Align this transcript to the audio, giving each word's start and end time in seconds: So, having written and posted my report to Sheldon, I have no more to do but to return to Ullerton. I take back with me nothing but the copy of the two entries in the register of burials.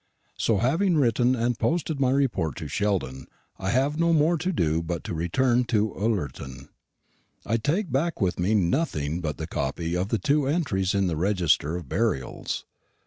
So, 0.35 0.57
having 0.57 0.97
written 0.97 1.35
and 1.35 1.59
posted 1.59 1.99
my 1.99 2.09
report 2.09 2.55
to 2.55 2.67
Sheldon, 2.67 3.27
I 3.59 3.69
have 3.69 3.99
no 3.99 4.13
more 4.13 4.35
to 4.35 4.51
do 4.51 4.81
but 4.81 5.03
to 5.03 5.13
return 5.13 5.63
to 5.65 5.93
Ullerton. 5.95 6.69
I 7.45 7.57
take 7.57 7.91
back 7.91 8.19
with 8.19 8.39
me 8.39 8.55
nothing 8.55 9.21
but 9.21 9.37
the 9.37 9.45
copy 9.45 9.95
of 9.95 10.09
the 10.09 10.17
two 10.17 10.47
entries 10.47 10.95
in 10.95 11.05
the 11.05 11.15
register 11.17 11.75
of 11.75 11.87
burials. 11.87 12.65